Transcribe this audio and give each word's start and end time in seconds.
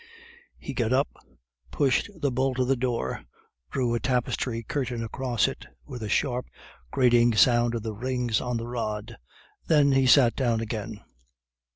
"He 0.57 0.73
got 0.73 0.91
up, 0.91 1.09
pushed 1.69 2.09
the 2.19 2.31
bolt 2.31 2.57
of 2.57 2.67
the 2.67 2.75
door, 2.75 3.23
drew 3.69 3.93
a 3.93 3.99
tapestry 3.99 4.63
curtain 4.63 5.03
across 5.03 5.47
it 5.47 5.67
with 5.85 6.01
a 6.01 6.09
sharp 6.09 6.47
grating 6.89 7.35
sound 7.35 7.75
of 7.75 7.83
the 7.83 7.93
rings 7.93 8.41
on 8.41 8.57
the 8.57 8.65
rod, 8.65 9.17
then 9.67 9.91
he 9.91 10.07
sat 10.07 10.35
down 10.35 10.59
again. 10.59 11.01